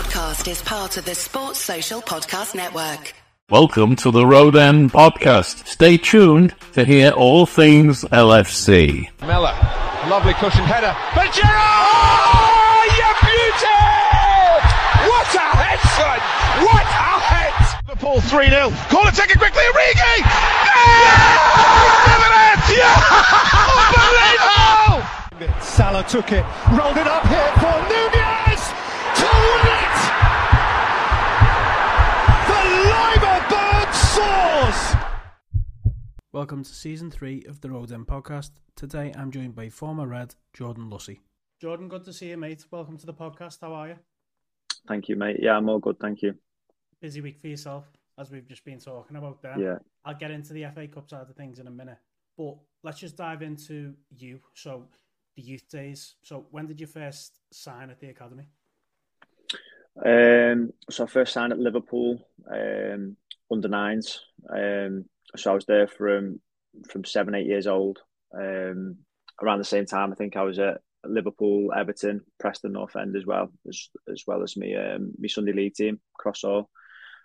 [0.00, 3.12] podcast is part of the Sports Social Podcast Network.
[3.50, 5.66] Welcome to the Road End Podcast.
[5.66, 9.10] Stay tuned to hear all things LFC.
[9.20, 9.52] Miller,
[10.08, 10.96] lovely cushion header.
[11.14, 11.52] But Gerrard!
[11.52, 13.76] Oh, you beauty!
[15.04, 16.18] What a head, son!
[16.64, 17.52] What a head!
[17.86, 18.70] Liverpool 3 0.
[18.88, 20.16] Call it, take it quickly, Origi!
[20.16, 21.20] Yeah!
[22.72, 23.04] yeah!
[25.44, 25.60] Unbelievable!
[25.60, 28.39] Salah took it, rolled it up here for Nunez
[34.20, 34.96] bird soars!
[36.32, 38.50] Welcome to season three of the Road End podcast.
[38.76, 41.20] Today I'm joined by former Red Jordan Lussey.
[41.60, 42.64] Jordan, good to see you, mate.
[42.70, 43.58] Welcome to the podcast.
[43.60, 43.96] How are you?
[44.88, 45.38] Thank you, mate.
[45.40, 45.98] Yeah, I'm all good.
[46.00, 46.34] Thank you.
[47.00, 47.84] Busy week for yourself,
[48.18, 49.58] as we've just been talking about there.
[49.58, 49.78] Yeah.
[50.04, 51.98] I'll get into the FA Cup side of things in a minute.
[52.36, 54.40] But let's just dive into you.
[54.54, 54.86] So,
[55.36, 56.14] the youth days.
[56.22, 58.48] So, when did you first sign at the academy?
[60.04, 63.16] Um, so I first signed at Liverpool um,
[63.50, 64.20] under nines.
[64.48, 65.04] Um,
[65.36, 66.40] so I was there from
[66.88, 67.98] from seven, eight years old.
[68.36, 68.98] Um,
[69.42, 73.26] around the same time, I think I was at Liverpool, Everton, Preston North End as
[73.26, 76.66] well, as as well as me um, my Sunday league team, Crossall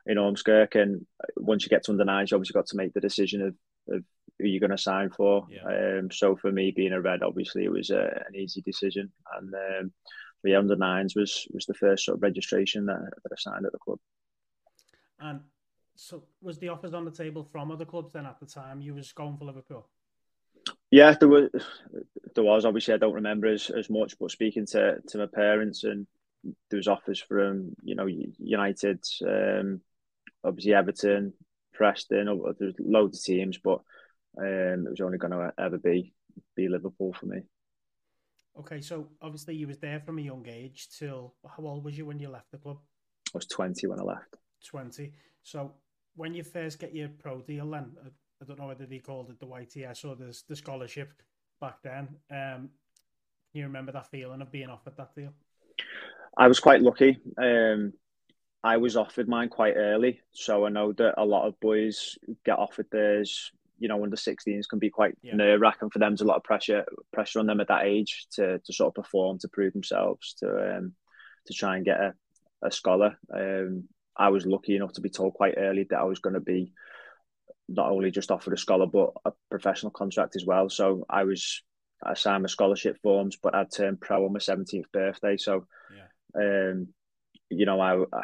[0.05, 0.75] in Ormskirk.
[0.75, 1.05] And
[1.37, 4.03] once you get to under nines, you obviously got to make the decision of, of
[4.39, 5.47] who you're going to sign for.
[5.49, 5.99] Yeah.
[5.99, 9.11] Um, so for me, being a red, obviously it was uh, an easy decision.
[9.35, 9.93] And um,
[10.43, 13.71] yeah, under nines was was the first sort of registration that, that I signed at
[13.71, 13.99] the club.
[15.19, 15.39] And
[15.95, 18.81] so, was the offers on the table from other clubs then at the time?
[18.81, 19.87] You was going for Liverpool.
[20.91, 21.49] Yeah, there was.
[22.33, 25.85] There was obviously I don't remember as, as much, but speaking to, to my parents
[25.85, 26.05] and
[26.69, 29.81] there was offers from you know United, um,
[30.43, 31.33] obviously Everton,
[31.73, 32.27] Preston.
[32.59, 33.79] There's loads of teams, but
[34.37, 36.13] um, it was only going to ever be
[36.55, 37.41] be Liverpool for me.
[38.59, 42.05] Okay, so obviously you was there from a young age till how old was you
[42.05, 42.77] when you left the club?
[43.33, 44.37] I was 20 when I left.
[44.65, 45.11] 20.
[45.43, 45.73] So
[46.15, 48.09] when you first get your pro deal then, I-
[48.41, 51.13] I don't know whether they called it the YTS or the, the scholarship
[51.61, 52.17] back then.
[52.29, 52.69] Um,
[53.53, 55.33] you remember that feeling of being offered that deal?
[56.37, 57.17] I was quite lucky.
[57.41, 57.93] Um,
[58.61, 62.59] I was offered mine quite early, so I know that a lot of boys get
[62.59, 63.51] offered theirs.
[63.79, 65.35] You know, under 16s can be quite Yeah.
[65.35, 66.11] nerve wracking for them.
[66.11, 69.01] There's a lot of pressure pressure on them at that age to, to sort of
[69.03, 70.93] perform, to prove themselves, to um,
[71.45, 72.13] to try and get a,
[72.63, 73.17] a scholar.
[73.33, 73.87] Um,
[74.17, 76.71] I was lucky enough to be told quite early that I was going to be
[77.67, 80.69] not only just offered a scholar but a professional contract as well.
[80.69, 81.63] So I was
[82.03, 85.37] I signed my scholarship forms, but I'd turned pro on my 17th birthday.
[85.37, 85.65] So
[86.35, 86.87] um,
[87.49, 88.21] you know, I, I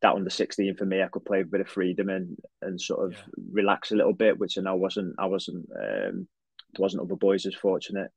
[0.00, 3.06] that under sixteen for me, I could play a bit of freedom and and sort
[3.06, 3.44] of Yeah.
[3.52, 6.28] relax a little bit, which I know wasn't I wasn't um,
[6.72, 8.10] there wasn't other boys as fortunate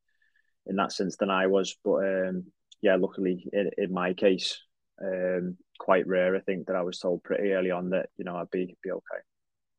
[0.66, 1.76] in that sense than I was.
[1.84, 2.46] But um,
[2.82, 4.62] yeah, luckily in, in my case,
[5.02, 6.36] um, quite rare.
[6.36, 8.92] I think that I was told pretty early on that you know I'd be be
[8.92, 9.22] okay.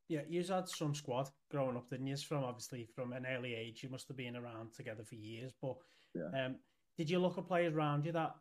[0.07, 2.17] Yeah, you had some squad growing up, didn't you?
[2.17, 5.53] From obviously from an early age, you must have been around together for years.
[5.61, 5.77] But
[6.13, 6.45] Yeah.
[6.45, 6.55] um,
[6.97, 8.35] did you look at players around you that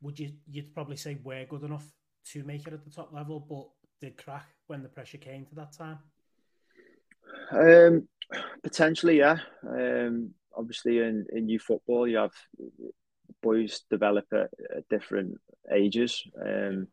[0.00, 1.86] would you you'd probably say were good enough
[2.32, 3.68] to make it at the top level, but
[4.00, 5.98] did crack when the pressure came to that time?
[7.50, 8.08] Um,
[8.62, 9.38] potentially, yeah.
[9.66, 12.32] Um, obviously, in, in youth football, you have
[13.46, 15.34] boys develop at, at different
[15.72, 16.22] ages.
[16.40, 16.88] Um,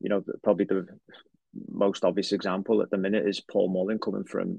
[0.00, 0.86] you know, probably the
[1.70, 4.58] most obvious example at the minute is Paul Mullen coming from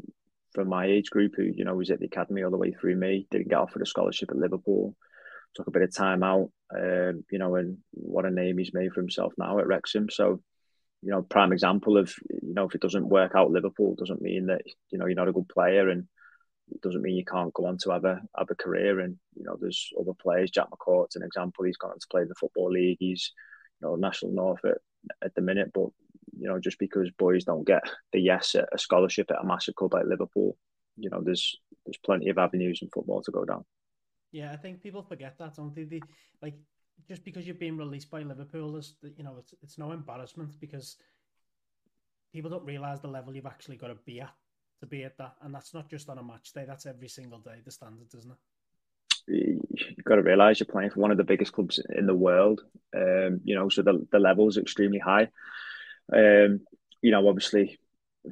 [0.54, 2.96] from my age group, who you know was at the academy all the way through
[2.96, 3.28] me.
[3.32, 4.96] Didn't get offered a scholarship at Liverpool.
[5.56, 6.50] Took a bit of time out.
[6.76, 10.10] Um, you know, and what a name he's made for himself now at Wrexham.
[10.10, 10.42] So
[11.02, 14.48] you know, prime example of you know, if it doesn't work out Liverpool, doesn't mean
[14.48, 16.08] that you know you're not a good player, and
[16.82, 19.00] doesn't mean you can't go on to have a have a career.
[19.00, 20.52] And you know, there's other players.
[20.52, 21.66] Jack McCourt's an example.
[21.66, 22.98] He's gone on to play in the football league.
[23.00, 23.32] He's
[23.82, 24.78] you know national north at,
[25.24, 25.90] at the minute, but
[26.38, 29.76] you know, just because boys don't get the yes at a scholarship at a massive
[29.76, 30.58] club like Liverpool,
[30.98, 33.64] you know, there's there's plenty of avenues in football to go down.
[34.32, 35.84] Yeah, I think people forget that, don't they?
[35.84, 36.02] they
[36.42, 36.56] like
[37.08, 40.98] just because you've been released by Liverpool is you know it's it's no embarrassment because
[42.34, 44.34] people don't realise the level you've actually got to be at
[44.80, 46.66] to be at that, and that's not just on a match day.
[46.68, 47.62] That's every single day.
[47.64, 48.38] The standard, isn't it?
[49.28, 52.62] you've got to realise you're playing for one of the biggest clubs in the world.
[52.96, 55.30] Um, you know, so the the level is extremely high.
[56.14, 56.62] Um,
[57.02, 57.80] you know, obviously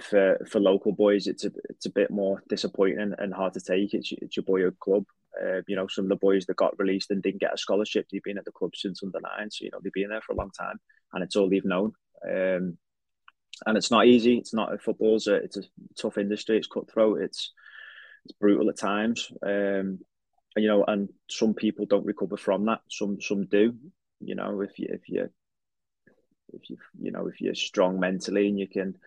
[0.02, 3.94] for for local boys, it's a it's a bit more disappointing and hard to take.
[3.94, 5.06] It's it's your boyhood club.
[5.42, 8.06] Uh, you know, some of the boys that got released and didn't get a scholarship,
[8.12, 10.34] they've been at the club since under nine, so you know they've been there for
[10.34, 10.80] a long time,
[11.14, 11.94] and it's all they've known.
[12.24, 12.78] Um,
[13.66, 14.38] and it's not easy.
[14.38, 15.64] It's not football's a it's a
[15.94, 16.58] tough industry.
[16.58, 17.22] It's cutthroat.
[17.22, 17.52] It's
[18.26, 19.32] it's brutal at times.
[19.46, 20.00] Um,
[20.56, 22.82] you know, and some people don't recover from that.
[22.90, 23.76] Some some do.
[24.20, 25.30] You know, if you if you
[26.54, 28.98] if you you know if you're strong mentally and you can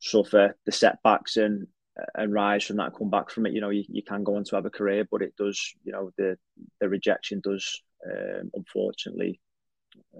[0.00, 1.66] suffer the setbacks and
[2.14, 4.44] and rise from that, come back from it, you know, you, you can go on
[4.44, 6.36] to have a career, but it does, you know, the
[6.80, 9.40] the rejection does um, unfortunately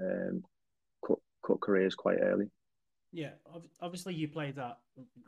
[0.00, 0.42] um,
[1.06, 2.50] cut cut careers quite early.
[3.14, 3.30] Yeah,
[3.80, 4.76] obviously you played at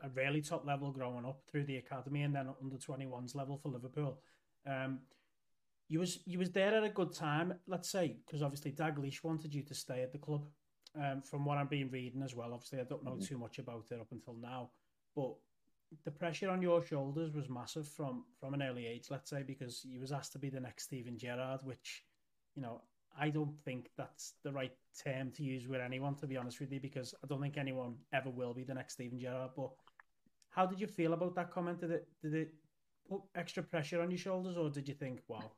[0.03, 3.69] a really top level growing up through the academy and then under 21s level for
[3.69, 4.19] Liverpool.
[4.69, 4.99] Um,
[5.89, 9.55] you was you was there at a good time, let's say, because obviously Dalglish wanted
[9.55, 10.47] you to stay at the club.
[11.01, 13.35] Um, from what I've been reading as well, obviously I don't know mm-hmm.
[13.35, 14.71] too much about it up until now,
[15.15, 15.35] but
[16.05, 19.85] the pressure on your shoulders was massive from from an early age, let's say, because
[19.85, 22.03] you was asked to be the next Steven Gerrard, which,
[22.57, 22.83] you know,
[23.19, 24.73] I don't think that's the right
[25.05, 27.97] term to use with anyone, to be honest with you, because I don't think anyone
[28.13, 29.51] ever will be the next Steven Gerrard.
[29.57, 29.71] But
[30.51, 31.81] how did you feel about that comment?
[31.81, 32.55] Did it did it
[33.09, 35.51] put extra pressure on your shoulders, or did you think, wow?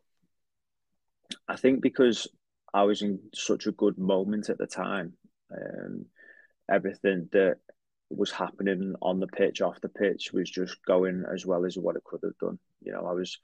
[1.48, 2.26] I think because
[2.72, 5.14] I was in such a good moment at the time,
[5.52, 6.04] um,
[6.70, 7.56] everything that
[8.10, 11.96] was happening on the pitch, off the pitch, was just going as well as what
[11.96, 12.58] it could have done.
[12.82, 13.38] You know, I was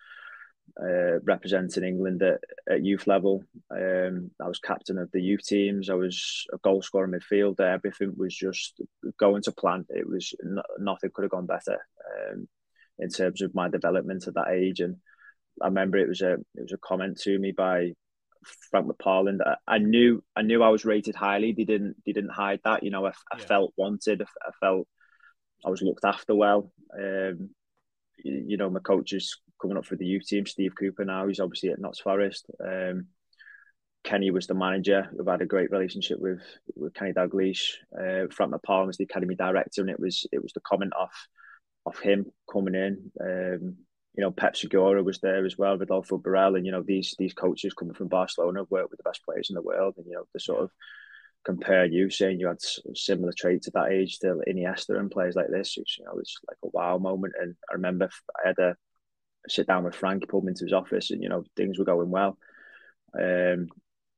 [0.81, 3.45] uh, representing England at, at youth level.
[3.71, 5.89] Um, I was captain of the youth teams.
[5.89, 7.61] I was a goal scorer midfielder.
[7.61, 8.81] Everything was just
[9.19, 9.85] going to plan.
[9.91, 10.35] It was
[10.79, 11.79] nothing could have gone better
[12.33, 12.49] um,
[12.99, 14.81] in terms of my development at that age.
[14.81, 14.97] And
[15.63, 17.93] I remember it was a it was a comment to me by
[18.71, 19.39] Frank McParland.
[19.47, 21.53] I, I knew I knew I was rated highly.
[21.53, 22.83] They didn't they didn't hide that.
[22.83, 23.47] You know, I, I yeah.
[23.47, 24.23] felt wanted.
[24.23, 24.89] I, felt
[25.65, 26.73] I was looked after well.
[26.99, 27.51] Um,
[28.23, 30.45] you know, my coaches coming up for the youth team.
[30.45, 32.45] Steve Cooper now, he's obviously at Notts Forest.
[32.63, 33.07] Um,
[34.05, 35.09] Kenny was the manager.
[35.17, 36.43] We've had a great relationship with
[36.77, 37.77] with Kenny Dalglish.
[37.99, 41.15] Uh, Frank McParland was the academy director, and it was it was the comment off
[41.87, 43.11] of him coming in.
[43.19, 43.77] Um,
[44.15, 47.33] you know, Pep Segura was there as well, Rodolfo Borrell, and you know these these
[47.33, 50.13] coaches coming from Barcelona have worked with the best players in the world, and you
[50.13, 50.71] know to sort of
[51.45, 52.61] compare you saying you had
[52.95, 56.57] similar traits at that age to Iniesta and players like this, you know, it's like
[56.65, 57.35] a wow moment.
[57.41, 58.09] And I remember
[58.43, 58.77] I had a
[59.49, 61.85] sit down with Frank, he pulled me into his office, and you know things were
[61.85, 62.39] going well.
[63.19, 63.69] Um,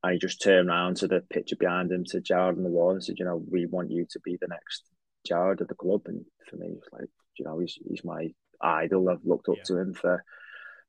[0.02, 2.92] and he just turned around to the picture behind him to Gerrard on the wall
[2.92, 4.84] and said, "You know, we want you to be the next
[5.26, 7.08] Gerrard of the club." And for me, it's like,
[7.38, 9.08] you know, he's he's my idol.
[9.08, 9.64] I've looked up yeah.
[9.64, 10.24] to him for.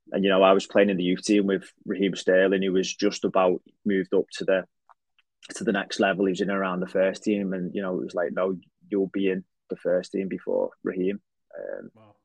[0.10, 2.95] And you know, I was playing in the youth team with Raheem Sterling, who was
[2.95, 4.63] just about moved up to the
[5.56, 6.25] to the next level.
[6.25, 8.57] He was in around the first team, and you know, it was like, no,
[8.89, 11.19] you'll be in the first team before Raheem.
[11.57, 12.16] Um, wow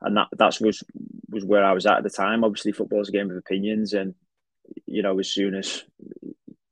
[0.00, 0.82] and that that's was
[1.28, 2.44] was where I was at at the time.
[2.44, 4.14] Obviously, football's a game of opinions, and
[4.86, 5.82] you know, as soon as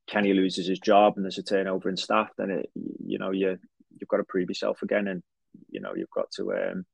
[0.06, 3.58] Kenny loses his job and there's a turnover in staff, then it you know you
[3.98, 5.22] you've got to prove yourself again, and
[5.70, 6.86] you know you've got to um,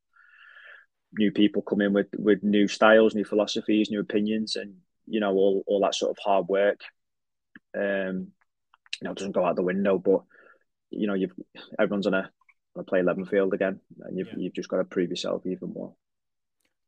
[1.15, 4.75] new people come in with with new styles, new philosophies, new opinions, and
[5.07, 6.81] you know all all that sort of hard work.
[7.77, 8.29] Um,
[9.01, 10.23] you know, doesn't go out the window, but
[10.91, 11.33] you know, you've
[11.79, 12.31] everyone's on a
[12.77, 14.35] on a play eleven field again, and you've yeah.
[14.39, 15.95] you've just got to prove yourself even more.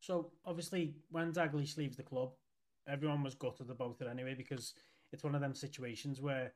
[0.02, 2.32] So obviously, when Dalglish leaves the club,
[2.88, 4.74] everyone was gutted about it anyway because
[5.12, 6.52] it's one of them situations where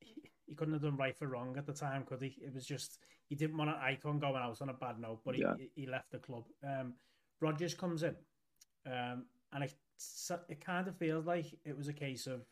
[0.00, 2.36] he, he couldn't have done right for wrong at the time, could he?
[2.42, 5.34] It was just he didn't want an icon going out on a bad note, but
[5.34, 5.54] he, yeah.
[5.74, 6.44] he left the club.
[6.62, 6.92] Um,
[7.40, 8.16] Rodgers comes in,
[8.86, 9.74] um, and it
[10.50, 12.42] it kind of feels like it was a case of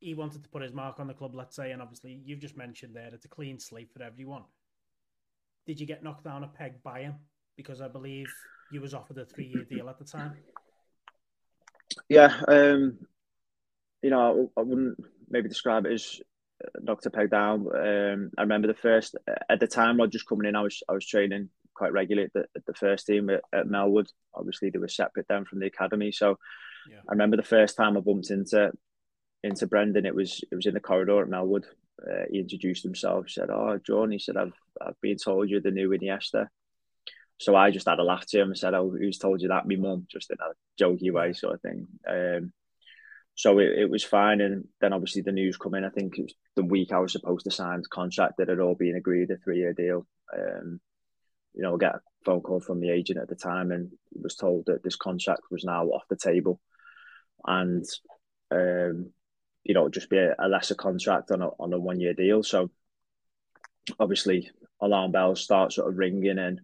[0.00, 2.58] he wanted to put his mark on the club, let's say, and obviously you've just
[2.58, 4.44] mentioned there it's a clean slate for everyone.
[5.66, 7.14] Did you get knocked down a peg by him?
[7.58, 8.32] Because I believe
[8.70, 10.36] you was offered a three year deal at the time.
[12.08, 12.98] Yeah, um,
[14.00, 14.98] you know, I, I, wouldn't
[15.28, 16.20] maybe describe it as
[16.80, 17.66] knocked a peg down.
[17.74, 19.16] Um, I remember the first
[19.50, 20.56] at the time Rodgers coming in.
[20.56, 23.66] I was I was training quite regularly at the, at the first team at, at,
[23.66, 24.08] Melwood.
[24.34, 26.12] Obviously, they were separate then from the academy.
[26.12, 26.38] So
[26.90, 26.98] yeah.
[27.08, 28.72] I remember the first time I bumped into
[29.42, 30.06] into Brendan.
[30.06, 31.64] It was it was in the corridor at Melwood.
[32.00, 33.30] Uh, he introduced himself.
[33.30, 36.46] Said, "Oh, John," he said, "I've I've been told you're the new Iniesta."
[37.38, 39.66] So I just had a laugh to him and said, "Oh, who's told you that?"
[39.66, 41.86] My mum, just in a jokey way, sort of thing.
[42.08, 42.52] Um,
[43.34, 45.84] so it, it was fine, and then obviously the news come in.
[45.84, 48.58] I think it was the week I was supposed to sign the contract that had
[48.58, 50.06] all been agreed, a three-year deal.
[50.36, 50.80] Um,
[51.54, 54.34] you know, I get a phone call from the agent at the time, and was
[54.34, 56.60] told that this contract was now off the table,
[57.46, 57.84] and
[58.50, 59.12] um,
[59.62, 62.42] you know, just be a, a lesser contract on a on a one-year deal.
[62.42, 62.70] So
[64.00, 66.60] obviously, alarm bells start sort of ringing, and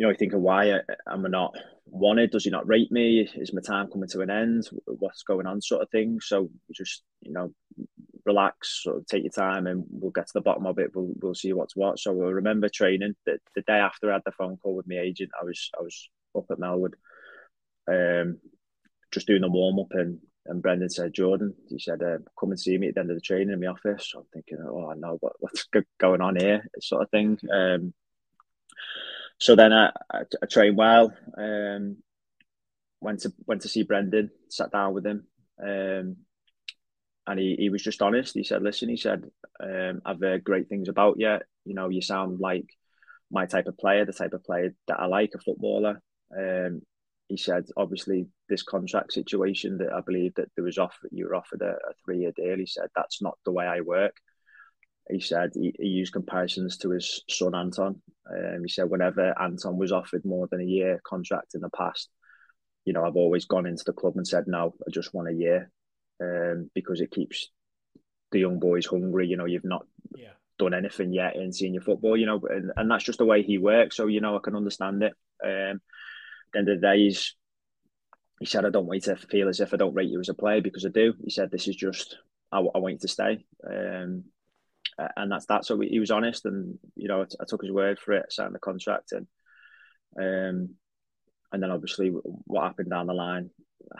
[0.00, 0.80] you know, of why
[1.10, 1.54] am I not
[1.84, 2.30] wanted?
[2.30, 3.28] Does he not rate me?
[3.34, 4.66] Is my time coming to an end?
[4.86, 6.20] What's going on, sort of thing.
[6.22, 7.52] So just you know,
[8.24, 10.92] relax, sort of take your time, and we'll get to the bottom of it.
[10.94, 11.98] We'll we'll see what's what.
[11.98, 14.96] So I remember training the, the day after I had the phone call with my
[14.96, 15.32] agent.
[15.38, 16.94] I was I was up at Melwood,
[17.86, 18.38] um,
[19.12, 22.58] just doing the warm up, and and Brendan said, Jordan, he said, uh, come and
[22.58, 24.08] see me at the end of the training in my office.
[24.10, 25.68] So I'm thinking, oh, I know what, what's
[26.00, 27.38] going on here, sort of thing.
[27.52, 27.92] Um,
[29.40, 31.12] so then I, I, I trained well.
[31.36, 31.96] Um,
[33.00, 35.26] went to went to see Brendan, sat down with him,
[35.62, 36.16] um,
[37.26, 38.34] and he, he was just honest.
[38.34, 39.24] He said, "Listen," he said,
[39.62, 41.38] um, "I've heard great things about you.
[41.64, 42.66] You know, you sound like
[43.30, 46.02] my type of player, the type of player that I like, a footballer."
[46.36, 46.82] Um,
[47.28, 51.36] he said, "Obviously, this contract situation that I believe that there was offered, you were
[51.36, 54.16] offered a, a three year deal." He said, "That's not the way I work."
[55.10, 58.00] He said he, he used comparisons to his son Anton.
[58.30, 62.08] Um, he said whenever Anton was offered more than a year contract in the past,
[62.84, 65.32] you know, I've always gone into the club and said, no, I just want a
[65.32, 65.70] year
[66.22, 67.50] um, because it keeps
[68.32, 69.26] the young boys hungry.
[69.26, 69.86] You know, you've not
[70.16, 70.32] yeah.
[70.58, 73.58] done anything yet in senior football, you know, and, and that's just the way he
[73.58, 73.96] works.
[73.96, 75.12] So, you know, I can understand it.
[75.44, 77.34] Um, at the end of the day, he's,
[78.38, 80.30] he said, I don't want you to feel as if I don't rate you as
[80.30, 81.14] a player because I do.
[81.22, 82.16] He said, this is just,
[82.50, 83.44] I, I want you to stay.
[83.68, 84.24] Um,
[85.16, 85.64] and that's that.
[85.64, 88.54] So he was honest, and you know, I, I took his word for it, signed
[88.54, 89.26] the contract, and
[90.18, 90.74] um,
[91.52, 93.50] and then obviously what happened down the line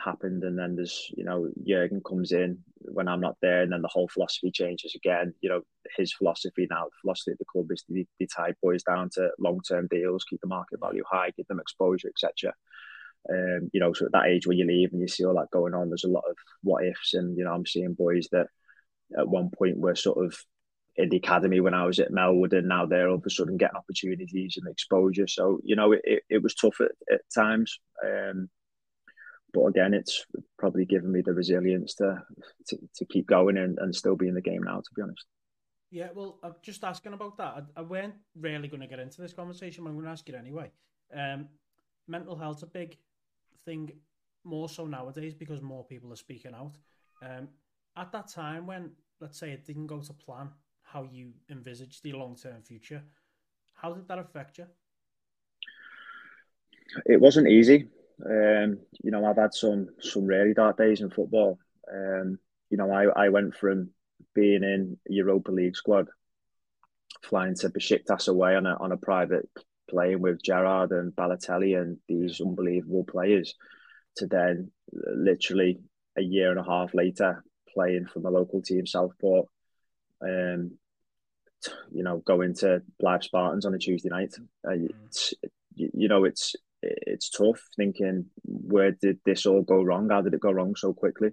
[0.03, 3.81] happened and then there's you know Jurgen comes in when I'm not there and then
[3.81, 5.61] the whole philosophy changes again you know
[5.97, 9.87] his philosophy now the philosophy of the club is to, tie boys down to long-term
[9.89, 12.53] deals keep the market value high give them exposure etc
[13.29, 15.51] um, you know so at that age when you leave and you see all that
[15.51, 18.47] going on there's a lot of what ifs and you know I'm seeing boys that
[19.17, 20.37] at one point were sort of
[20.97, 23.57] in the academy when I was at Melwood, and now they're all of a sudden
[23.57, 25.27] getting opportunities and exposure.
[25.27, 28.49] So you know, it, it was tough at, at times, um,
[29.53, 30.25] but again, it's
[30.57, 32.21] probably given me the resilience to
[32.67, 34.77] to, to keep going and, and still be in the game now.
[34.77, 35.25] To be honest.
[35.91, 37.65] Yeah, well, I'm just asking about that.
[37.75, 40.27] I, I weren't really going to get into this conversation, but I'm going to ask
[40.29, 40.71] it anyway.
[41.13, 41.49] Um,
[42.07, 42.97] mental health's a big
[43.65, 43.91] thing,
[44.45, 46.77] more so nowadays because more people are speaking out.
[47.21, 47.49] Um,
[47.97, 50.49] at that time when, let's say, it didn't go to plan,
[50.91, 53.03] how you envisage the long term future.
[53.73, 54.65] How did that affect you?
[57.05, 57.87] It wasn't easy.
[58.25, 61.57] Um, you know, I've had some some really dark days in football.
[61.91, 62.37] Um,
[62.69, 63.89] you know, I, I went from
[64.35, 66.07] being in Europa League squad,
[67.23, 69.49] flying to Besiktas away on a on a private
[69.89, 73.55] plane with Gerrard and Balotelli and these unbelievable players,
[74.17, 75.79] to then literally
[76.17, 77.43] a year and a half later
[77.73, 79.47] playing for my local team Southport.
[80.21, 80.77] Um,
[81.91, 84.33] you know, going to Blyth Spartans on a Tuesday night.
[84.65, 84.89] Uh, mm.
[85.07, 85.33] it's,
[85.75, 90.09] you know, it's it's tough thinking where did this all go wrong?
[90.09, 91.29] How did it go wrong so quickly?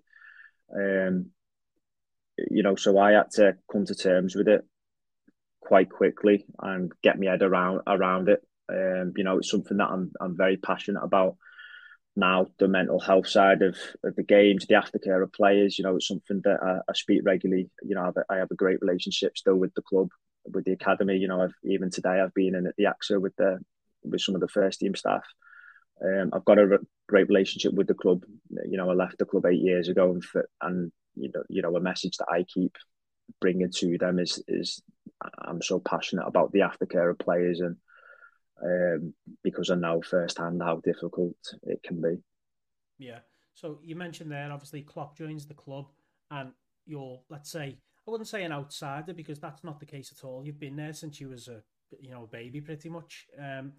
[0.74, 1.30] Um,
[2.50, 4.62] you know, so I had to come to terms with it
[5.60, 8.40] quite quickly and get my head around around it.
[8.70, 11.36] Um, you know, it's something that I'm I'm very passionate about
[12.18, 12.46] now.
[12.58, 15.78] The mental health side of, of the games, the aftercare of players.
[15.78, 17.70] You know, it's something that I, I speak regularly.
[17.82, 20.08] You know, I have, a, great relationship still with the club
[20.52, 21.16] with the academy.
[21.16, 23.58] You know, I've even today I've been in at the AXA with the
[24.02, 25.24] with some of the first team staff.
[26.04, 28.24] Um, I've got a re- great relationship with the club.
[28.50, 31.62] You know, I left the club eight years ago, and for, and you know, you
[31.62, 32.76] know, a message that I keep
[33.40, 34.82] bringing to them is is
[35.40, 37.76] I'm so passionate about the aftercare of players, and
[38.62, 42.16] um, because I know firsthand how difficult it can be.
[42.98, 43.20] Yeah.
[43.54, 45.86] So you mentioned there, obviously, Klopp joins the club,
[46.30, 46.52] and
[46.86, 50.44] you're, let's say, I wouldn't say an outsider because that's not the case at all.
[50.44, 51.62] You've been there since you was a
[52.00, 53.26] you know a baby pretty much.
[53.38, 53.72] Um,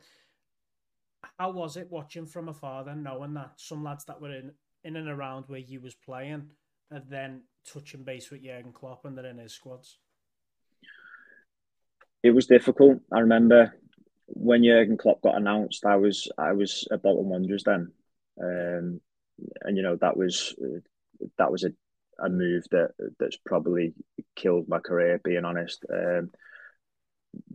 [1.37, 4.51] how was it watching from afar then, knowing that some lads that were in
[4.83, 6.49] in and around where you was playing
[6.91, 9.99] and then touching base with Jurgen Klopp and they're in his squads?
[12.23, 12.99] It was difficult.
[13.13, 13.73] I remember
[14.33, 17.91] when Jurgen Klopp got announced, I was I was at Bolton Wanderers then,
[18.41, 19.01] um,
[19.61, 20.55] and you know that was
[21.37, 21.71] that was a
[22.21, 23.93] a move that that's probably
[24.35, 25.19] killed my career.
[25.23, 26.31] Being honest, um,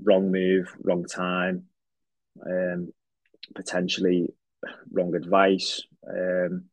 [0.02, 1.64] wrong move, wrong time,
[2.44, 2.92] um,
[3.54, 4.34] potentially
[4.90, 5.82] wrong advice.
[6.08, 6.64] Um,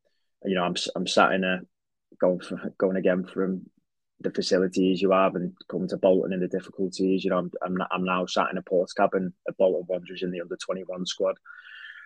[0.46, 1.62] you know, I'm I'm sat in a
[2.20, 3.66] going for, going again from
[4.22, 7.24] the facilities you have and coming to Bolton and the difficulties.
[7.24, 10.32] You know, I'm I'm, I'm now sat in a port cabin at Bolton Wanderers in
[10.32, 11.36] the under twenty one squad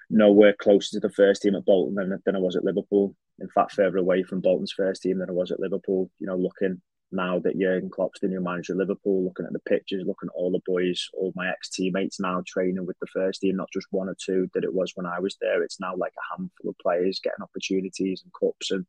[0.09, 3.15] nowhere closer to the first team at Bolton than, than I was at Liverpool.
[3.39, 6.09] In fact, further away from Bolton's first team than I was at Liverpool.
[6.19, 6.81] You know, looking
[7.11, 10.35] now that Jurgen Klopp's the new manager of Liverpool, looking at the pictures, looking at
[10.35, 13.87] all the boys, all my ex teammates now training with the first team, not just
[13.91, 15.63] one or two that it was when I was there.
[15.63, 18.85] It's now like a handful of players getting opportunities and cups, and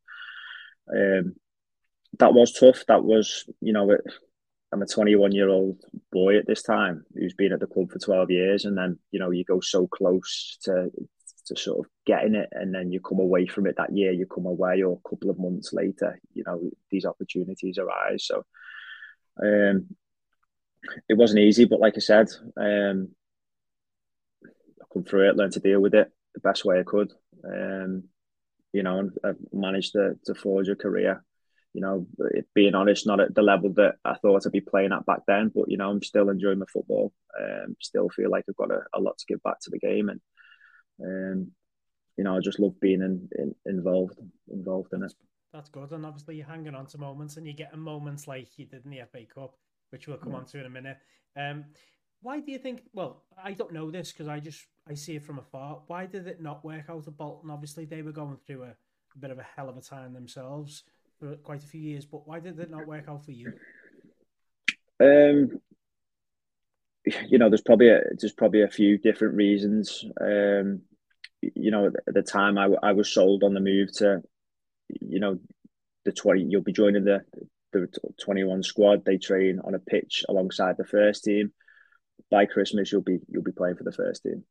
[0.95, 1.35] um,
[2.19, 2.85] that was tough.
[2.89, 4.01] That was, you know, it,
[4.73, 5.81] I'm a 21 year old
[6.13, 9.21] boy at this time who's been at the club for 12 years, and then you
[9.21, 10.91] know you go so close to
[11.47, 14.13] to sort of getting it, and then you come away from it that year.
[14.13, 18.27] You come away, or a couple of months later, you know these opportunities arise.
[18.27, 18.45] So
[19.43, 19.87] um,
[21.09, 23.11] it wasn't easy, but like I said, um,
[24.45, 27.13] I come through it, learned to deal with it the best way I could.
[27.45, 28.05] Um,
[28.73, 31.25] you know, and I've managed to, to forge a career.
[31.77, 32.07] You know,
[32.55, 35.53] being honest, not at the level that I thought I'd be playing at back then,
[35.55, 37.13] but you know, I'm still enjoying my football.
[37.39, 40.09] Um, still feel like I've got a, a lot to give back to the game,
[40.09, 40.21] and
[41.05, 41.53] um,
[42.17, 44.19] you know, I just love being in, in, involved
[44.51, 45.13] involved in it.
[45.53, 48.65] That's good, and obviously you're hanging on to moments, and you're getting moments like you
[48.65, 49.55] did in the FA Cup,
[49.91, 50.39] which we'll come yeah.
[50.39, 50.97] on to in a minute.
[51.37, 51.67] Um,
[52.23, 52.85] why do you think?
[52.95, 55.83] Well, I don't know this because I just I see it from afar.
[55.89, 57.51] Why did it not work out at Bolton?
[57.51, 60.85] Obviously, they were going through a, a bit of a hell of a time themselves
[61.19, 62.05] for quite a few years.
[62.05, 63.53] But why did it not work out for you?
[65.01, 65.51] Um,
[67.29, 70.05] you know, there's probably a, there's probably a few different reasons.
[70.21, 70.83] Um,
[71.41, 74.23] you know, at the time I, I was sold on the move to,
[74.89, 75.39] you know,
[76.05, 76.47] the twenty.
[76.49, 77.21] You'll be joining the
[77.73, 77.89] the
[78.21, 79.05] twenty one squad.
[79.05, 81.53] They train on a pitch alongside the first team.
[82.31, 84.45] By Christmas, you'll be you'll be playing for the first team.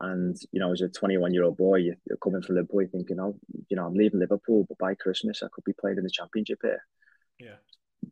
[0.00, 3.20] And you know, as a 21 year old boy, you're coming from Liverpool, you're thinking,
[3.20, 3.38] oh,
[3.68, 6.58] you know, I'm leaving Liverpool, but by Christmas I could be playing in the Championship
[6.62, 6.82] here.
[7.38, 7.56] Yeah.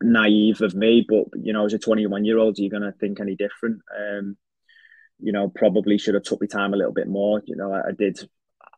[0.03, 3.21] Naive of me, but you know, as a 21 year old, are you're gonna think
[3.21, 3.83] any different.
[3.97, 4.37] Um,
[5.21, 7.43] you know, probably should have took my time a little bit more.
[7.47, 8.19] You know, I, I did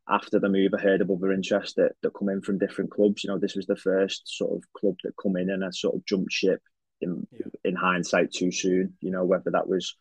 [0.08, 0.72] after the move.
[0.74, 3.24] I heard of other interests that, that come in from different clubs.
[3.24, 5.96] You know, this was the first sort of club that come in and I sort
[5.96, 6.60] of jumped ship
[7.00, 7.46] in yeah.
[7.64, 8.94] in hindsight too soon.
[9.00, 9.96] You know, whether that was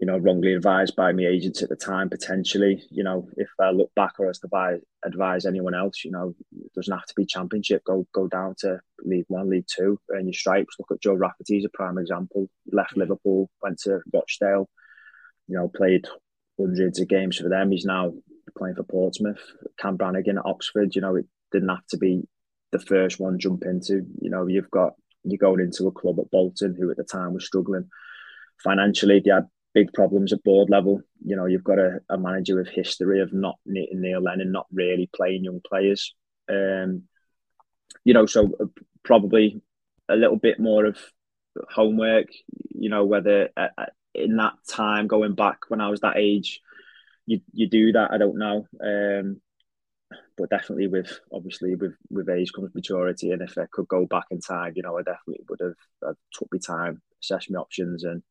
[0.00, 2.82] you know, wrongly advised by my agents at the time, potentially.
[2.90, 6.34] You know, if I look back or as to buy, advise anyone else, you know,
[6.52, 7.84] it doesn't have to be championship.
[7.84, 10.76] Go go down to League One, League Two, earn your stripes.
[10.78, 12.48] Look at Joe Rafferty's a prime example.
[12.72, 12.98] Left mm.
[12.98, 14.68] Liverpool, went to Rochdale,
[15.46, 16.06] you know, played
[16.58, 17.70] hundreds of games for them.
[17.70, 18.14] He's now
[18.56, 19.40] playing for Portsmouth.
[19.78, 22.22] Cam Brannagan at Oxford, you know, it didn't have to be
[22.72, 24.02] the first one jump into.
[24.20, 27.32] You know, you've got you're going into a club at Bolton who at the time
[27.32, 27.88] was struggling
[28.62, 29.22] financially.
[29.24, 31.02] They had big problems at board level.
[31.24, 35.10] You know, you've got a, a manager with history of not Neil Lennon not really
[35.14, 36.14] playing young players.
[36.48, 37.02] Um,
[38.04, 38.66] you know, so uh,
[39.02, 39.60] probably
[40.08, 40.98] a little bit more of
[41.70, 42.28] homework.
[42.74, 46.60] You know, whether uh, uh, in that time going back when I was that age,
[47.26, 48.12] you you do that.
[48.12, 48.66] I don't know.
[48.82, 49.40] Um,
[50.36, 54.26] but definitely with obviously with with age comes maturity, and if I could go back
[54.30, 55.74] in time, you know, I definitely would have
[56.06, 58.22] I've took my time, assessed my options, and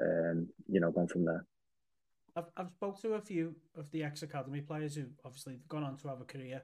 [0.00, 1.44] um, you know, gone from there.
[2.36, 5.84] I've I've spoke to a few of the ex academy players who obviously have gone
[5.84, 6.62] on to have a career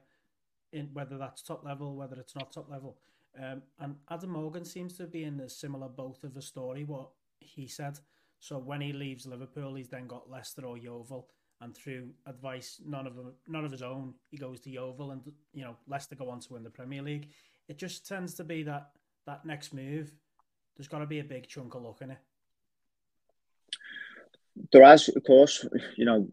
[0.73, 2.97] in whether that's top level, whether it's not top level.
[3.37, 6.83] Um, and Adam Morgan seems to be in a similar boat of a story.
[6.83, 7.09] What
[7.39, 7.99] he said.
[8.39, 11.27] So when he leaves Liverpool, he's then got Leicester or Yeovil,
[11.61, 15.21] and through advice, none of them, none of his own, he goes to Yeovil, and
[15.53, 17.29] you know Leicester go on to win the Premier League.
[17.67, 18.89] It just tends to be that
[19.25, 20.11] that next move.
[20.75, 22.17] There's got to be a big chunk of luck in it.
[24.71, 26.29] There has, of course, you know,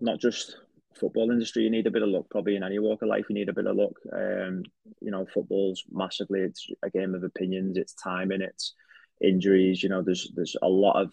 [0.00, 0.56] not just
[0.98, 1.62] football industry.
[1.62, 3.26] You need a bit of luck, probably in any walk of life.
[3.28, 3.92] You need a bit of luck.
[4.12, 4.62] Um,
[5.00, 6.40] you know, football's massively.
[6.40, 7.76] It's a game of opinions.
[7.76, 8.42] It's timing.
[8.42, 8.74] It's
[9.22, 9.82] injuries.
[9.82, 11.12] You know, there's there's a lot of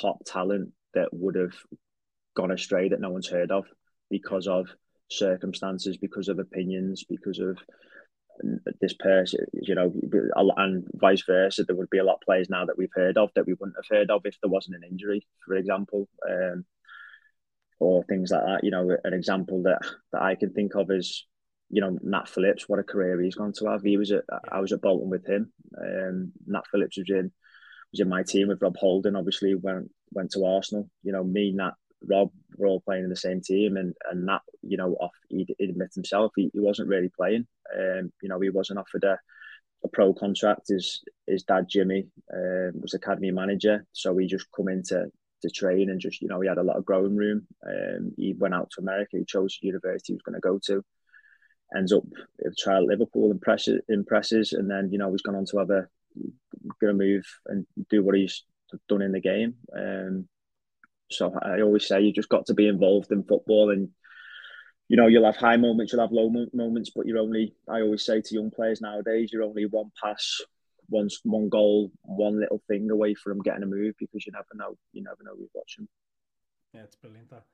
[0.00, 1.54] top talent that would have
[2.36, 3.66] gone astray that no one's heard of
[4.10, 4.68] because of
[5.10, 7.58] circumstances, because of opinions, because of
[8.80, 9.92] this person, you know,
[10.56, 11.64] and vice versa.
[11.64, 13.76] There would be a lot of players now that we've heard of that we wouldn't
[13.76, 16.64] have heard of if there wasn't an injury, for example, um,
[17.80, 18.64] or things like that.
[18.64, 19.80] You know, an example that
[20.12, 21.26] that I can think of is,
[21.70, 22.68] you know, Nat Phillips.
[22.68, 23.82] What a career he's gone to have.
[23.82, 25.52] He was at I was at Bolton with him.
[25.80, 27.32] Um, Nat Phillips was in
[27.92, 29.16] was in my team with Rob Holding.
[29.16, 30.90] Obviously, went went to Arsenal.
[31.02, 31.74] You know, me, Nat,
[32.06, 35.46] Rob were all playing in the same team, and and that you know off he
[35.60, 37.46] admits himself he, he wasn't really playing.
[37.76, 39.18] Um, you know he wasn't offered a,
[39.84, 40.68] a pro contract.
[40.68, 45.10] His his dad Jimmy uh, was academy manager, so he just come in to,
[45.54, 47.46] train and just you know he had a lot of growing room.
[47.66, 49.16] Um, he went out to America.
[49.16, 50.84] He chose the university he was going to go to.
[51.76, 52.02] Ends up
[52.44, 55.86] at Liverpool, impresses, impresses, and then you know he's gone on to have a
[56.80, 58.44] going to move and do what he's
[58.88, 59.54] done in the game.
[59.76, 60.28] Um,
[61.10, 63.88] so I always say you just got to be involved in football, and
[64.88, 67.54] you know you'll have high moments, you'll have low moments, but you're only.
[67.68, 70.40] I always say to young players nowadays, you're only one pass,
[70.88, 74.76] one one goal, one little thing away from getting a move because you never know.
[74.92, 75.88] You never know who's watching.
[76.74, 77.30] Yeah, it's brilliant.
[77.30, 77.44] That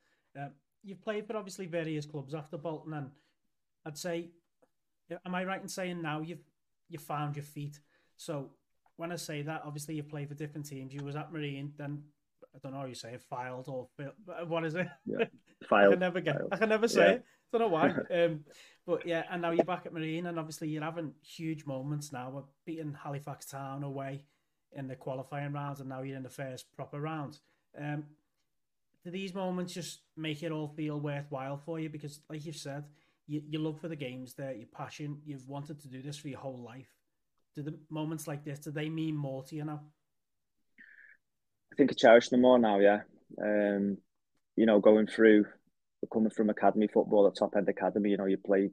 [0.42, 0.50] um,
[0.82, 3.10] you've played for obviously various clubs after Bolton, and
[3.86, 4.30] I'd say,
[5.24, 6.44] am I right in saying now you've
[6.88, 7.78] you found your feet?
[8.16, 8.50] So
[8.96, 10.92] when I say that, obviously you played for different teams.
[10.92, 12.02] You was at Marine, then
[12.54, 13.88] I don't know how you say it, Fylde or
[14.46, 14.86] what is it?
[15.06, 15.24] Yeah,
[15.70, 15.88] Fylde.
[15.88, 16.36] I can never get.
[16.36, 16.48] Fylde.
[16.52, 17.12] I can never say yeah.
[17.12, 17.24] it.
[17.52, 17.88] I don't know why.
[18.24, 18.40] um,
[18.86, 22.30] but yeah, and now you're back at Marine, and obviously you're having huge moments now.
[22.30, 24.24] We're beating Halifax Town away
[24.72, 27.38] in the qualifying rounds, and now you're in the first proper round.
[27.80, 28.04] Um,
[29.04, 31.88] do these moments just make it all feel worthwhile for you?
[31.88, 32.84] Because, like you've said,
[33.26, 36.28] you, you love for the games there, your passion, you've wanted to do this for
[36.28, 36.88] your whole life.
[37.54, 39.82] Do the moments like this, do they mean more to you now?
[41.74, 43.00] I think I cherish them more now, yeah.
[43.42, 43.98] Um,
[44.54, 45.46] you know, going through,
[46.12, 48.70] coming from academy football, at top end academy, you know, you played,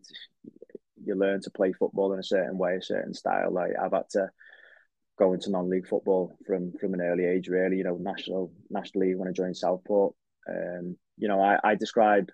[1.04, 3.52] you learn to play football in a certain way, a certain style.
[3.52, 4.30] Like I've had to
[5.18, 7.78] go into non-league football from from an early age, really.
[7.78, 10.14] You know, national national league when I joined Southport.
[10.48, 12.30] Um, you know, I, I describe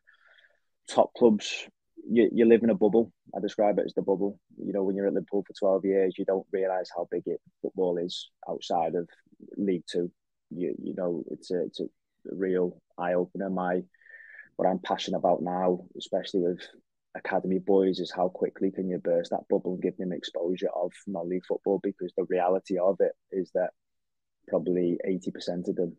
[0.89, 1.65] top clubs.
[2.09, 3.13] You, you live in a bubble.
[3.33, 4.37] I describe it as the bubble.
[4.57, 7.39] You know, when you're at Liverpool for 12 years, you don't realise how big it
[7.61, 9.07] football is outside of
[9.55, 10.11] League Two.
[10.49, 11.85] You you know, it's a it's a
[12.31, 13.49] real eye opener.
[13.49, 13.83] My
[14.55, 16.59] what I'm passionate about now, especially with
[17.15, 20.91] academy boys, is how quickly can you burst that bubble and give them exposure of
[21.05, 21.79] non-league football?
[21.83, 23.69] Because the reality of it is that
[24.47, 25.95] probably 80% of them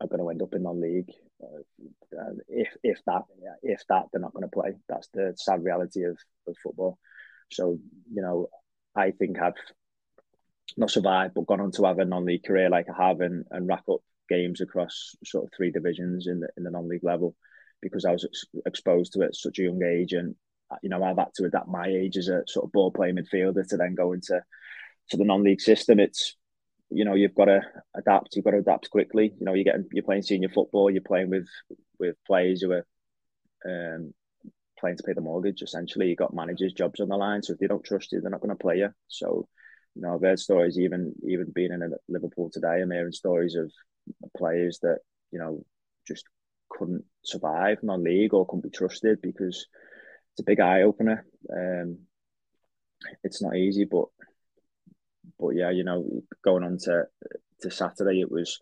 [0.00, 1.10] are going to end up in non-league.
[1.42, 3.22] Uh, if if that
[3.62, 4.72] if that they're not going to play.
[4.88, 6.98] That's the sad reality of, of football.
[7.50, 7.78] So
[8.12, 8.48] you know,
[8.94, 9.54] I think I've
[10.76, 13.68] not survived, but gone on to have a non-league career like I have, and, and
[13.68, 17.34] rack up games across sort of three divisions in the in the non-league level,
[17.80, 20.34] because I was ex- exposed to it at such a young age, and
[20.82, 23.66] you know I've had to adapt my age as a sort of ball playing midfielder
[23.68, 24.42] to then go into
[25.10, 26.00] to the non-league system.
[26.00, 26.36] It's
[26.90, 27.60] you know you've got to
[27.96, 28.34] adapt.
[28.34, 29.32] You've got to adapt quickly.
[29.38, 30.90] You know you're getting you're playing senior football.
[30.90, 31.48] You're playing with
[31.98, 32.86] with players who are
[33.64, 34.12] um,
[34.78, 35.62] playing to pay the mortgage.
[35.62, 37.42] Essentially, you've got managers' jobs on the line.
[37.42, 38.90] So if they don't trust you, they're not going to play you.
[39.08, 39.48] So
[39.96, 42.80] you know I've heard stories even even being in Liverpool today.
[42.82, 43.72] I'm hearing stories of
[44.36, 44.98] players that
[45.32, 45.64] you know
[46.06, 46.24] just
[46.68, 49.66] couldn't survive non-league or couldn't be trusted because
[50.32, 51.24] it's a big eye opener.
[51.52, 51.98] Um,
[53.24, 54.06] it's not easy, but
[55.38, 57.04] but yeah, you know, going on to
[57.62, 58.60] to Saturday, it was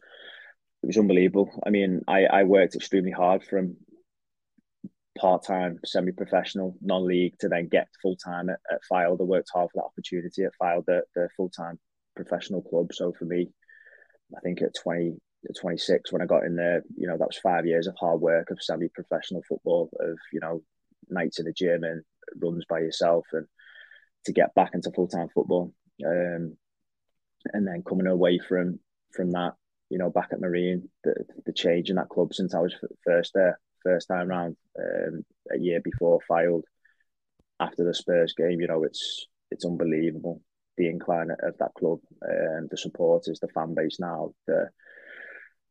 [0.82, 1.50] it was unbelievable.
[1.66, 3.76] I mean, I I worked extremely hard from
[5.18, 9.20] part time, semi professional, non league to then get full time at, at Fylde.
[9.20, 11.78] I worked hard for that opportunity at Fylde, the, the full time
[12.16, 12.92] professional club.
[12.92, 13.50] So for me,
[14.36, 15.16] I think at 20,
[15.60, 18.50] 26 when I got in there, you know, that was five years of hard work
[18.50, 20.62] of semi professional football, of, you know,
[21.08, 22.02] nights in the gym and
[22.40, 23.46] runs by yourself and
[24.24, 25.72] to get back into full time football.
[26.04, 26.56] Um,
[27.52, 28.80] and then coming away from
[29.12, 29.52] from that,
[29.90, 31.14] you know, back at Marine, the
[31.46, 32.74] the change in that club since I was
[33.04, 36.64] first there, first time round, um, a year before Fylde,
[37.60, 40.40] after the Spurs game, you know, it's it's unbelievable
[40.76, 44.68] the incline of that club, um, the supporters, the fan base now, the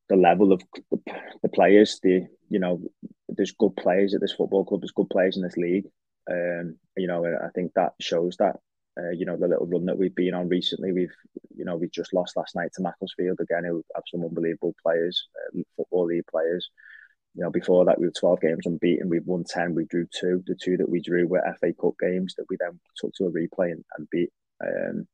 [0.10, 1.00] the level of the,
[1.42, 2.82] the players, the you know,
[3.30, 5.86] there's good players at this football club, there's good players in this league.
[6.32, 8.58] Um, you know, I think that shows that
[8.98, 11.16] uh, you know, the little run that we've been on recently, we've,
[11.56, 15.28] you know, we just lost last night to Macclesfield again, who have some unbelievable players,
[15.36, 16.70] uh, football league players.
[17.36, 19.10] You know, before that we were 12 games unbeaten.
[19.10, 19.74] We've won 10.
[19.74, 20.44] We drew two.
[20.46, 23.32] The two that we drew were FA Cup games that we then took to a
[23.32, 24.30] replay and, and beat.
[24.64, 25.08] Um,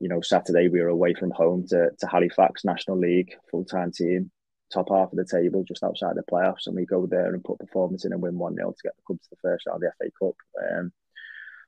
[0.00, 3.92] you know, Saturday we were away from home to, to Halifax National League, full time
[3.92, 4.30] team,
[4.72, 6.66] top half of the table, just outside the playoffs.
[6.66, 9.02] And we go there and put performance in and win 1 0 to get the
[9.06, 10.34] club to the first round of the FA Cup.
[10.72, 10.92] Um,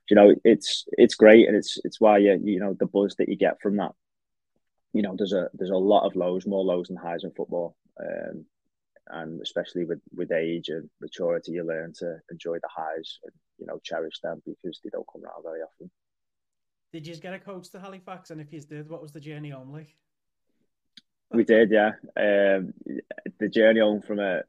[0.09, 3.29] you know, it's it's great, and it's it's why you you know the buzz that
[3.29, 3.91] you get from that.
[4.93, 7.77] You know, there's a there's a lot of lows, more lows than highs in football,
[7.99, 8.45] um,
[9.11, 13.65] and especially with with age and maturity, you learn to enjoy the highs and you
[13.65, 15.89] know cherish them because they don't come around very often.
[16.93, 18.31] Did you get a coach to Halifax?
[18.31, 19.95] And if you did, what was the journey home like?
[21.33, 21.91] We did, yeah.
[22.17, 22.73] Um,
[23.39, 24.41] the journey home from a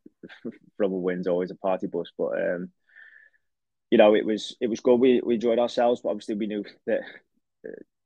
[0.76, 2.70] from a win's always a party bus, but um,
[3.90, 4.96] you know, it was it was good.
[4.96, 7.02] We, we enjoyed ourselves, but obviously we knew that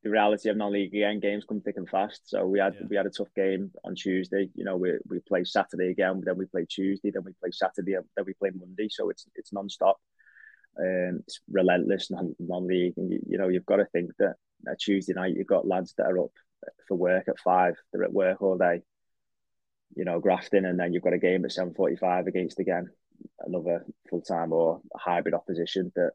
[0.03, 2.29] the reality of non-league again games come thick and fast.
[2.29, 2.87] So we had yeah.
[2.89, 4.49] we had a tough game on Tuesday.
[4.55, 7.97] You know, we we play Saturday again, then we play Tuesday, then we play Saturday,
[8.17, 8.89] then we play Monday.
[8.91, 9.99] So it's it's non-stop.
[10.79, 14.35] Um, it's relentless non-league, and you, you know you've got to think that
[14.69, 16.33] a Tuesday night you've got lads that are up
[16.87, 17.77] for work at five.
[17.93, 18.83] They're at work all day.
[19.95, 22.91] You know, grafting, and then you've got a game at seven forty-five against again
[23.41, 26.13] another full time or hybrid opposition that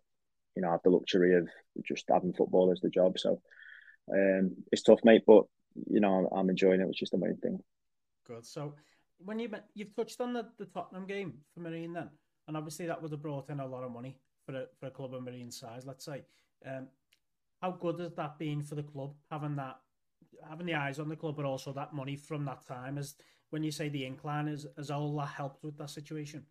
[0.55, 1.47] you know have the luxury of
[1.83, 3.17] just having football as the job.
[3.17, 3.41] So
[4.13, 5.45] um, it's tough, mate, but
[5.89, 7.59] you know I'm enjoying it, which is the main thing.
[8.27, 8.45] Good.
[8.45, 8.75] So
[9.19, 12.09] when you you've touched on the, the Tottenham game for Marine then,
[12.47, 14.91] and obviously that would have brought in a lot of money for a for a
[14.91, 16.23] club of Marine size, let's say.
[16.65, 16.87] Um,
[17.61, 19.77] how good has that been for the club having that
[20.49, 22.97] having the eyes on the club, but also that money from that time?
[22.97, 23.15] As
[23.49, 26.45] when you say the incline is has all that helped with that situation?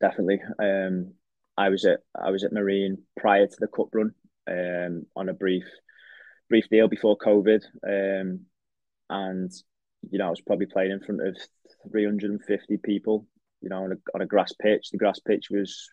[0.00, 0.40] Definitely.
[0.58, 1.12] Um,
[1.56, 4.14] I was at I was at Marine prior to the cup run
[4.48, 5.64] um, on a brief
[6.50, 8.40] brief deal before COVID, um,
[9.08, 9.50] and
[10.10, 11.36] you know I was probably playing in front of
[11.90, 13.26] 350 people.
[13.62, 14.90] You know, on a on a grass pitch.
[14.90, 15.88] The grass pitch was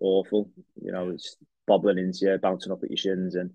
[0.00, 0.50] awful.
[0.82, 3.50] You know, it's bobbling into you, bouncing up at your shins, and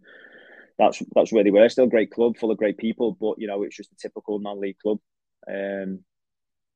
[0.78, 1.68] that's that's where they were.
[1.70, 4.40] Still a great club, full of great people, but you know, it's just a typical
[4.40, 5.00] non-league club.
[5.48, 6.00] Um,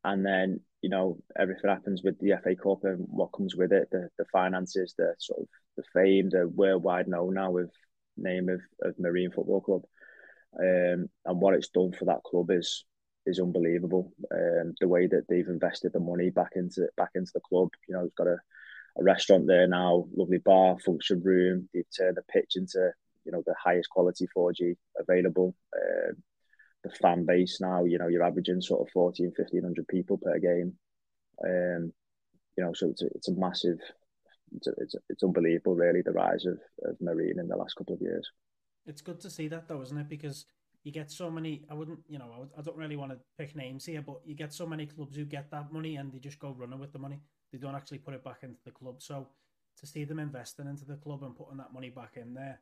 [0.04, 3.90] and then you know everything happens with the FA Cup and what comes with it,
[3.92, 7.72] the the finances, the sort of the fame, the worldwide know now with
[8.17, 9.84] name of, of Marine Football Club,
[10.60, 12.86] um, and what it's done for that club is
[13.25, 14.13] is unbelievable.
[14.32, 17.95] Um, the way that they've invested the money back into back into the club, you
[17.95, 18.38] know, it's got a,
[18.97, 21.69] a restaurant there now, lovely bar, function room.
[21.73, 22.91] They've turned the pitch into
[23.25, 25.56] you know the highest quality 4G available.
[25.75, 26.15] Um,
[26.86, 30.73] the fan base now, you know, you're averaging sort of 14, 1500 people per game.
[31.43, 31.91] Um,
[32.58, 33.80] you know, so it's a, it's a massive,
[34.56, 38.02] it's, it's, it's unbelievable, really, the rise of, of Marine in the last couple of
[38.02, 38.30] years.
[38.86, 40.10] It's good to see that, though, isn't it?
[40.10, 40.46] Because
[40.84, 43.86] you get so many, I wouldn't, you know, I don't really want to pick names
[43.86, 46.56] here, but you get so many clubs who get that money and they just go
[46.58, 47.22] running with the money.
[47.52, 49.02] They don't actually put it back into the club.
[49.02, 49.28] So
[49.80, 52.62] to see them investing into the club and putting that money back in there,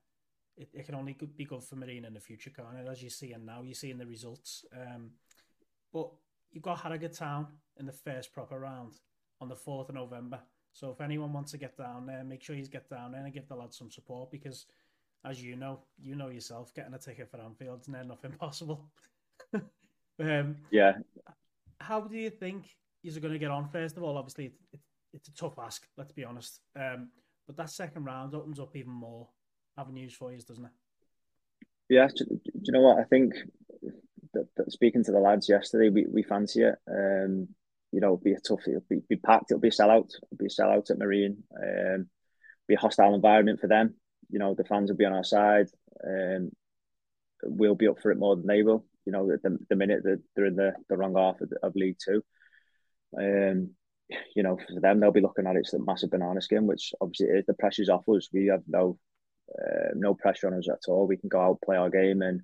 [0.55, 2.89] it, it can only be good for Marine in the future, can't it?
[2.89, 4.63] As you see, and now you're seeing the results.
[4.73, 5.11] Um,
[5.91, 6.09] but
[6.51, 8.93] you've got Harrogate Town in the first proper round
[9.41, 10.39] on the 4th of November.
[10.73, 13.33] So if anyone wants to get down there, make sure you get down there and
[13.33, 14.65] give the lads some support because,
[15.23, 18.89] as you know, you know yourself, getting a ticket for Anfield's near nothing possible.
[20.19, 20.93] um, yeah.
[21.79, 22.65] How do you think
[23.03, 23.69] you're going to get on?
[23.69, 24.79] First of all, obviously, it, it,
[25.13, 26.59] it's a tough ask, let's be honest.
[26.75, 27.09] Um,
[27.45, 29.27] but that second round opens up even more
[29.77, 30.71] avenues for you, doesn't it?
[31.89, 32.97] Yeah, do, do you know what?
[32.97, 33.33] I think
[34.33, 36.75] that, that speaking to the lads yesterday, we, we fancy it.
[36.89, 37.49] Um,
[37.93, 40.37] you know, it'll be a tough, it'll be, be packed, it'll be a sellout, it'll
[40.37, 42.07] be a sellout at Marine, um,
[42.67, 43.93] be a hostile environment for them.
[44.29, 45.67] You know, the fans will be on our side.
[46.03, 46.49] Um,
[47.43, 48.83] we'll be up for it more than they will.
[49.05, 51.97] You know, the, the minute that they're in the, the wrong half of, of League
[52.03, 52.23] Two.
[53.15, 53.71] Um,
[54.35, 56.93] you know, for them, they'll be looking at it as a massive banana skin, which
[56.99, 57.45] obviously is.
[57.45, 58.29] The pressure's off us.
[58.33, 58.97] We have no
[59.51, 61.05] uh, no pressure on us at all.
[61.05, 62.41] We can go out, play our game, and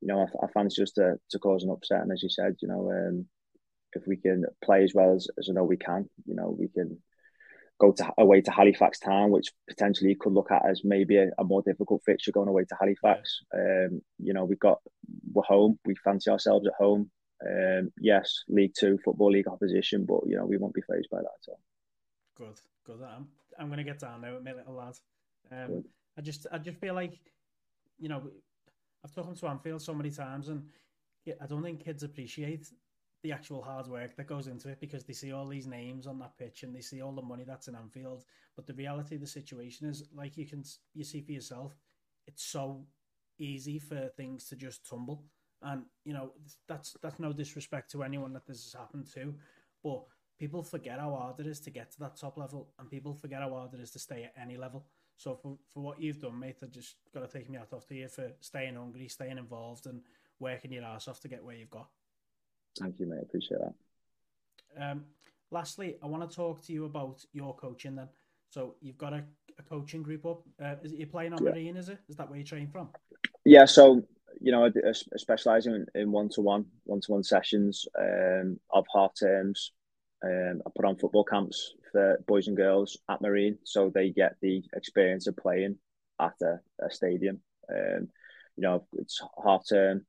[0.00, 2.02] you know, our fans just to, to cause an upset.
[2.02, 3.26] And as you said, you know, um,
[3.94, 6.68] if we can play as well as, as I know we can, you know, we
[6.68, 6.98] can
[7.80, 11.44] go to away to Halifax Town, which potentially could look at as maybe a, a
[11.44, 13.40] more difficult fixture going away to Halifax.
[13.54, 14.78] Um, you know, we've got
[15.32, 15.78] we're home.
[15.84, 17.10] We fancy ourselves at home.
[17.44, 21.18] Um, yes, League Two football league opposition, but you know we won't be phased by
[21.18, 21.60] that at all.
[22.36, 23.02] Good, good.
[23.02, 23.26] I'm
[23.58, 24.94] I'm going to get down there with my little lad.
[25.50, 25.84] Um,
[26.16, 27.18] I just I just feel like,
[27.98, 28.22] you know,
[29.04, 30.64] I've talked to Anfield so many times, and
[31.40, 32.68] I don't think kids appreciate
[33.22, 36.18] the actual hard work that goes into it because they see all these names on
[36.18, 38.24] that pitch and they see all the money that's in Anfield.
[38.56, 41.74] But the reality of the situation is, like you can you see for yourself,
[42.26, 42.84] it's so
[43.38, 45.24] easy for things to just tumble.
[45.62, 46.32] And you know
[46.66, 49.34] that's that's no disrespect to anyone that this has happened to,
[49.84, 50.02] but
[50.40, 53.42] people forget how hard it is to get to that top level, and people forget
[53.42, 54.86] how hard it is to stay at any level.
[55.16, 57.86] So for, for what you've done, mate, I just got to take me out off
[57.86, 60.00] to you for staying hungry, staying involved, and
[60.40, 61.88] working your ass off to get where you've got.
[62.78, 63.20] Thank you, mate.
[63.22, 64.90] Appreciate that.
[64.90, 65.04] Um,
[65.50, 68.08] lastly, I want to talk to you about your coaching then.
[68.50, 69.24] So you've got a,
[69.58, 70.42] a coaching group up.
[70.62, 71.50] Uh, is it you're playing on yeah.
[71.50, 71.76] Marine?
[71.76, 71.98] Is it?
[72.08, 72.88] Is that where you train from?
[73.44, 73.64] Yeah.
[73.64, 74.02] So
[74.40, 78.86] you know, I, I specialise in one to one, one to one sessions um, of
[78.94, 79.72] half terms.
[80.24, 84.36] Um, I put on football camps for boys and girls at Marine, so they get
[84.40, 85.76] the experience of playing
[86.20, 87.40] at a, a stadium.
[87.70, 88.08] Um,
[88.56, 90.06] you know, it's half term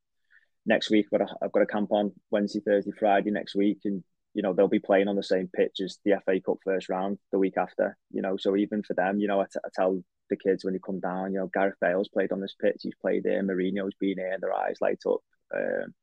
[0.66, 4.42] next week, but I've got a camp on Wednesday, Thursday, Friday next week, and you
[4.42, 7.40] know they'll be playing on the same pitch as the FA Cup first round the
[7.40, 7.98] week after.
[8.12, 10.74] You know, so even for them, you know, I, t- I tell the kids when
[10.74, 13.96] you come down, you know, Gareth Bale's played on this pitch, he's played here, Mourinho's
[14.00, 15.20] been here, and their eyes light up.
[15.56, 15.94] Um,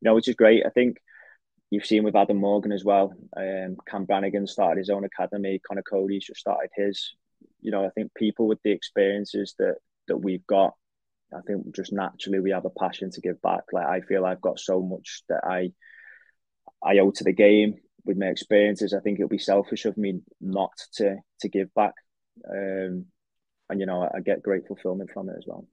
[0.00, 0.64] you know, which is great.
[0.66, 0.98] I think
[1.74, 3.12] You've seen with Adam Morgan as well.
[3.36, 5.60] Um, Cam Brannagan started his own academy.
[5.66, 7.14] Conor Coady's just started his.
[7.62, 10.74] You know, I think people with the experiences that that we've got,
[11.36, 13.64] I think just naturally we have a passion to give back.
[13.72, 15.72] Like I feel I've got so much that I
[16.82, 18.94] I owe to the game with my experiences.
[18.94, 21.94] I think it'll be selfish of me not to to give back.
[22.48, 23.06] Um,
[23.70, 25.66] and you know, I, get great fulfillment from it as well.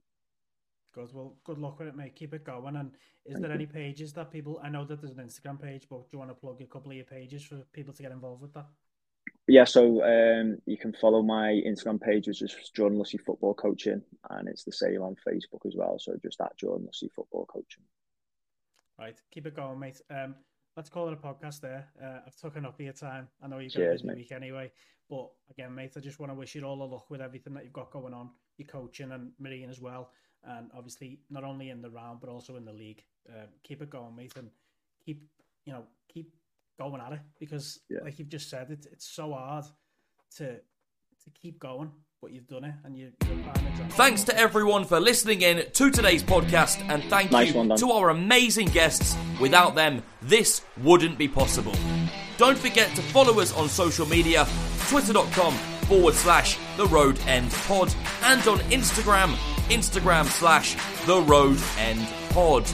[0.94, 1.12] Good.
[1.12, 2.14] Well, good luck with it, mate.
[2.14, 2.76] Keep it going.
[2.76, 2.92] And
[3.24, 3.56] is Thank there you.
[3.56, 4.60] any pages that people?
[4.62, 6.90] I know that there's an Instagram page, but do you want to plug a couple
[6.90, 8.66] of your pages for people to get involved with that?
[9.48, 14.00] Yeah, so um, you can follow my Instagram page, which is Jordan Lussey Football Coaching,
[14.30, 15.98] and it's the same on Facebook as well.
[15.98, 17.82] So just at Jordan Lussey Football Coaching.
[18.98, 20.00] Right, keep it going, mate.
[20.10, 20.36] Um,
[20.76, 21.88] let's call it a podcast there.
[22.00, 23.28] Uh, I've taken up your time.
[23.42, 24.16] I know you've got Cheers, a busy mate.
[24.16, 24.70] week anyway.
[25.10, 27.64] But again, mate, I just want to wish you all the luck with everything that
[27.64, 30.12] you've got going on, your coaching and Marine as well.
[30.44, 33.02] And obviously, not only in the round, but also in the league.
[33.28, 34.50] Um, keep it going, mate, and
[35.04, 35.28] keep,
[35.64, 36.32] you know, keep
[36.90, 38.00] going at it because, Yeah.
[38.04, 39.64] like you've just said, it, it's so hard
[40.38, 40.56] to
[41.24, 41.90] to keep going,
[42.20, 43.96] but you've done it and you, you're a prime example.
[43.96, 47.90] Thanks to everyone for listening in to today's podcast, and thank Nice you one, to
[47.92, 49.16] our amazing guests.
[49.40, 51.74] Without them, this wouldn't be possible.
[52.38, 54.46] Don't forget to follow us on social media
[54.88, 55.54] twitter.com
[55.86, 59.34] forward slash the road end pod and on Instagram,
[59.68, 60.74] Instagram slash
[61.06, 62.64] the road end pod.